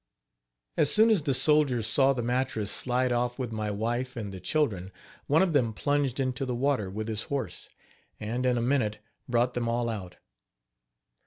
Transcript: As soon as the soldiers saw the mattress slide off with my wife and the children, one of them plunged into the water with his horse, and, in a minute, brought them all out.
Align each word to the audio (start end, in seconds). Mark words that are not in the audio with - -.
As 0.77 0.91
soon 0.91 1.11
as 1.11 1.21
the 1.21 1.33
soldiers 1.35 1.85
saw 1.85 2.11
the 2.11 2.23
mattress 2.23 2.71
slide 2.71 3.11
off 3.11 3.37
with 3.37 3.51
my 3.51 3.69
wife 3.69 4.17
and 4.17 4.31
the 4.33 4.39
children, 4.39 4.91
one 5.27 5.43
of 5.43 5.53
them 5.53 5.73
plunged 5.73 6.19
into 6.19 6.43
the 6.43 6.55
water 6.55 6.89
with 6.89 7.07
his 7.07 7.25
horse, 7.25 7.69
and, 8.19 8.43
in 8.43 8.57
a 8.57 8.63
minute, 8.63 8.97
brought 9.29 9.53
them 9.53 9.69
all 9.69 9.89
out. 9.89 10.15